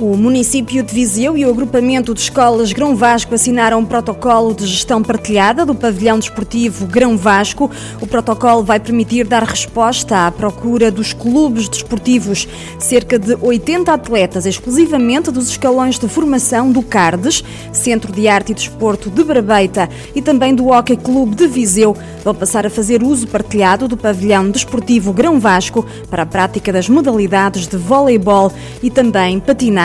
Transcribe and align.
O 0.00 0.16
município 0.16 0.82
de 0.82 0.92
Viseu 0.92 1.36
e 1.38 1.46
o 1.46 1.50
agrupamento 1.50 2.12
de 2.12 2.20
escolas 2.20 2.72
Grão 2.72 2.96
Vasco 2.96 3.32
assinaram 3.32 3.78
um 3.78 3.84
protocolo 3.84 4.52
de 4.52 4.66
gestão 4.66 5.00
partilhada 5.00 5.64
do 5.64 5.72
pavilhão 5.72 6.18
desportivo 6.18 6.84
Grão 6.84 7.16
Vasco. 7.16 7.70
O 8.00 8.06
protocolo 8.06 8.64
vai 8.64 8.80
permitir 8.80 9.24
dar 9.24 9.44
resposta 9.44 10.26
à 10.26 10.32
procura 10.32 10.90
dos 10.90 11.12
clubes 11.12 11.68
desportivos. 11.68 12.48
Cerca 12.76 13.20
de 13.20 13.36
80 13.40 13.92
atletas, 13.92 14.46
exclusivamente 14.46 15.30
dos 15.30 15.48
escalões 15.48 15.96
de 15.96 16.08
formação 16.08 16.72
do 16.72 16.82
CARDES, 16.82 17.44
Centro 17.72 18.12
de 18.12 18.26
Arte 18.26 18.50
e 18.50 18.54
Desporto 18.54 19.08
de 19.08 19.22
Barbeita 19.22 19.88
e 20.12 20.20
também 20.20 20.56
do 20.56 20.70
Hockey 20.70 20.96
Clube 20.96 21.36
de 21.36 21.46
Viseu, 21.46 21.96
vão 22.24 22.34
passar 22.34 22.66
a 22.66 22.70
fazer 22.70 23.00
uso 23.00 23.28
partilhado 23.28 23.86
do 23.86 23.96
pavilhão 23.96 24.50
desportivo 24.50 25.12
Grão 25.12 25.38
Vasco 25.38 25.86
para 26.10 26.24
a 26.24 26.26
prática 26.26 26.72
das 26.72 26.88
modalidades 26.88 27.68
de 27.68 27.76
voleibol 27.76 28.52
e 28.82 28.90
também 28.90 29.38
patinagem 29.38 29.83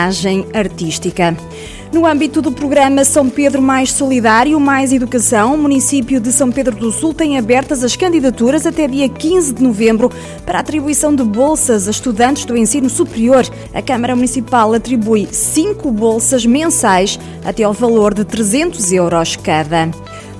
artística. 0.54 1.36
No 1.92 2.06
âmbito 2.06 2.40
do 2.40 2.52
programa 2.52 3.04
São 3.04 3.28
Pedro 3.28 3.60
Mais 3.60 3.90
Solidário, 3.92 4.60
Mais 4.60 4.92
Educação, 4.92 5.54
o 5.54 5.58
município 5.58 6.20
de 6.20 6.30
São 6.30 6.52
Pedro 6.52 6.76
do 6.76 6.92
Sul 6.92 7.12
tem 7.12 7.36
abertas 7.36 7.82
as 7.82 7.96
candidaturas 7.96 8.64
até 8.64 8.86
dia 8.86 9.08
15 9.08 9.54
de 9.54 9.62
novembro 9.62 10.08
para 10.46 10.60
atribuição 10.60 11.12
de 11.12 11.24
bolsas 11.24 11.88
a 11.88 11.90
estudantes 11.90 12.44
do 12.44 12.56
ensino 12.56 12.88
superior. 12.88 13.44
A 13.74 13.82
Câmara 13.82 14.14
Municipal 14.14 14.72
atribui 14.72 15.26
cinco 15.32 15.90
bolsas 15.90 16.46
mensais 16.46 17.18
até 17.44 17.64
ao 17.64 17.72
valor 17.72 18.14
de 18.14 18.24
300 18.24 18.92
euros 18.92 19.34
cada. 19.34 19.90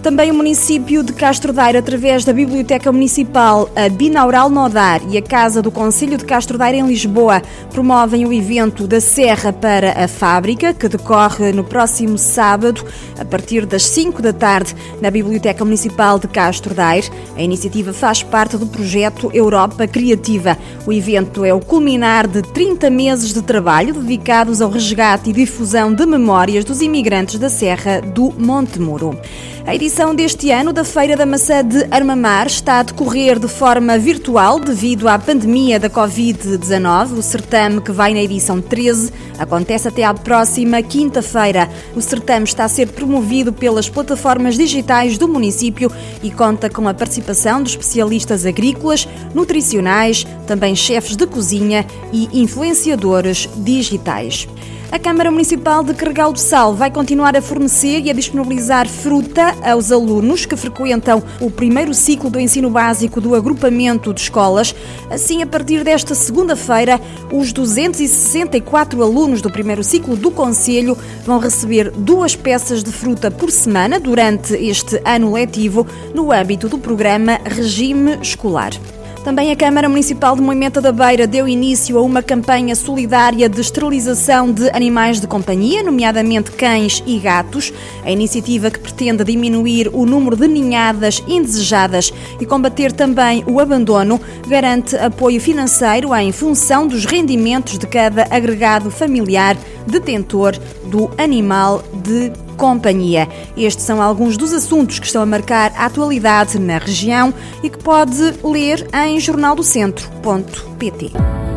Também 0.03 0.31
o 0.31 0.35
município 0.35 1.03
de 1.03 1.13
Castro 1.13 1.53
Daire, 1.53 1.77
através 1.77 2.25
da 2.25 2.33
Biblioteca 2.33 2.91
Municipal, 2.91 3.69
a 3.77 3.87
Binaural 3.91 4.49
Nodar 4.49 5.03
e 5.11 5.19
a 5.19 5.23
Casa 5.23 5.61
do 5.61 5.71
Conselho 5.71 6.17
de 6.17 6.25
Castro 6.25 6.57
Daire 6.57 6.79
em 6.79 6.87
Lisboa, 6.87 7.43
promovem 7.71 8.25
o 8.25 8.33
evento 8.33 8.87
da 8.87 8.99
Serra 8.99 9.53
para 9.53 10.03
a 10.03 10.09
Fábrica, 10.09 10.73
que 10.73 10.89
decorre 10.89 11.53
no 11.53 11.63
próximo 11.63 12.17
sábado, 12.17 12.83
a 13.19 13.27
partir 13.27 13.67
das 13.67 13.83
5 13.83 14.23
da 14.23 14.33
tarde, 14.33 14.75
na 15.03 15.11
Biblioteca 15.11 15.67
Municipal 15.67 16.19
de 16.19 16.29
Castro 16.29 16.73
Daire. 16.73 17.11
A 17.37 17.43
iniciativa 17.43 17.93
faz 17.93 18.23
parte 18.23 18.57
do 18.57 18.67
projeto 18.67 19.31
Europa 19.35 19.87
Criativa. 19.87 20.57
O 20.87 20.95
evento 20.95 21.45
é 21.45 21.53
o 21.53 21.61
culminar 21.61 22.27
de 22.27 22.41
30 22.41 22.89
meses 22.89 23.35
de 23.35 23.43
trabalho 23.43 23.93
dedicados 23.93 24.63
ao 24.63 24.71
resgate 24.71 25.29
e 25.29 25.35
difusão 25.35 25.93
de 25.93 26.07
memórias 26.07 26.65
dos 26.65 26.81
imigrantes 26.81 27.39
da 27.39 27.51
Serra 27.51 28.01
do 28.01 28.33
Monte 28.39 28.81
Muro. 28.81 29.15
A 29.71 29.75
edição 29.77 30.13
deste 30.13 30.51
ano 30.51 30.73
da 30.73 30.85
Feira 30.85 31.17
da 31.17 31.25
Maçã 31.25 31.65
de 31.65 31.87
Armamar 31.93 32.49
está 32.49 32.81
a 32.81 32.83
decorrer 32.83 33.39
de 33.39 33.47
forma 33.47 33.97
virtual 33.97 34.59
devido 34.59 35.07
à 35.07 35.17
pandemia 35.17 35.79
da 35.79 35.89
Covid-19. 35.89 37.13
O 37.17 37.23
certame, 37.23 37.81
que 37.81 37.93
vai 37.93 38.13
na 38.13 38.21
edição 38.21 38.61
13, 38.61 39.13
acontece 39.39 39.87
até 39.87 40.03
à 40.03 40.13
próxima 40.13 40.83
quinta-feira. 40.83 41.71
O 41.95 42.01
certame 42.01 42.47
está 42.47 42.65
a 42.65 42.69
ser 42.69 42.89
promovido 42.89 43.53
pelas 43.53 43.89
plataformas 43.89 44.57
digitais 44.57 45.17
do 45.17 45.29
município 45.29 45.89
e 46.21 46.33
conta 46.33 46.69
com 46.69 46.89
a 46.89 46.93
participação 46.93 47.63
de 47.63 47.71
especialistas 47.71 48.45
agrícolas, 48.45 49.07
nutricionais, 49.33 50.27
também 50.51 50.75
chefes 50.75 51.15
de 51.15 51.29
cozinha 51.29 51.87
e 52.13 52.43
influenciadores 52.43 53.49
digitais. 53.59 54.49
A 54.91 54.99
Câmara 54.99 55.31
Municipal 55.31 55.85
de 55.85 55.95
Carregal 55.95 56.33
do 56.33 56.41
Sal 56.41 56.75
vai 56.75 56.91
continuar 56.91 57.37
a 57.37 57.41
fornecer 57.41 58.01
e 58.01 58.11
a 58.11 58.13
disponibilizar 58.13 58.89
fruta 58.89 59.55
aos 59.63 59.93
alunos 59.93 60.45
que 60.47 60.57
frequentam 60.57 61.23
o 61.41 61.53
primeiro 61.53 61.95
ciclo 61.95 62.29
do 62.29 62.41
ensino 62.41 62.69
básico 62.69 63.21
do 63.21 63.37
agrupamento 63.37 64.13
de 64.13 64.23
escolas. 64.23 64.75
Assim, 65.09 65.41
a 65.41 65.47
partir 65.47 65.85
desta 65.85 66.17
segunda-feira, 66.17 67.01
os 67.33 67.53
264 67.53 69.01
alunos 69.01 69.41
do 69.41 69.53
primeiro 69.53 69.85
ciclo 69.85 70.17
do 70.17 70.33
Conselho 70.33 70.99
vão 71.25 71.39
receber 71.39 71.93
duas 71.93 72.35
peças 72.35 72.83
de 72.83 72.91
fruta 72.91 73.31
por 73.31 73.53
semana 73.53 74.01
durante 74.01 74.55
este 74.55 75.01
ano 75.05 75.33
letivo 75.33 75.87
no 76.13 76.33
âmbito 76.33 76.69
do 76.69 76.77
programa 76.77 77.39
Regime 77.45 78.19
Escolar. 78.21 78.73
Também 79.25 79.53
a 79.53 79.57
Câmara 79.57 79.87
Municipal 79.87 80.35
de 80.35 80.41
Moimenta 80.41 80.81
da 80.81 80.91
Beira 80.91 81.27
deu 81.27 81.47
início 81.47 81.99
a 81.99 82.03
uma 82.03 82.23
campanha 82.23 82.75
solidária 82.75 83.51
de 83.51 83.61
esterilização 83.61 84.51
de 84.51 84.71
animais 84.71 85.21
de 85.21 85.27
companhia, 85.27 85.83
nomeadamente 85.83 86.51
cães 86.53 87.03
e 87.07 87.19
gatos. 87.19 87.71
A 88.03 88.11
iniciativa 88.11 88.71
que 88.71 88.79
pretende 88.79 89.23
diminuir 89.23 89.91
o 89.93 90.07
número 90.07 90.37
de 90.37 90.49
ninhadas 90.49 91.23
indesejadas 91.29 92.11
e 92.41 92.47
combater 92.47 92.93
também 92.93 93.45
o 93.47 93.61
abandono 93.61 94.19
garante 94.49 94.97
apoio 94.97 95.39
financeiro 95.39 96.15
em 96.15 96.33
função 96.33 96.87
dos 96.87 97.05
rendimentos 97.05 97.79
de 97.79 97.87
cada 97.87 98.27
agregado 98.31 98.91
familiar 98.91 99.55
detentor 99.87 100.59
do 100.87 101.11
animal 101.19 101.83
de 102.03 102.33
companhia. 102.61 103.27
Estes 103.57 103.87
são 103.87 104.03
alguns 104.03 104.37
dos 104.37 104.53
assuntos 104.53 104.99
que 104.99 105.07
estão 105.07 105.23
a 105.23 105.27
marcar 105.27 105.73
a 105.75 105.87
atualidade 105.87 106.59
na 106.59 106.77
região 106.77 107.33
e 107.63 107.71
que 107.71 107.79
pode 107.79 108.35
ler 108.45 108.87
em 108.93 109.19
jornaldocentro.pt. 109.19 111.50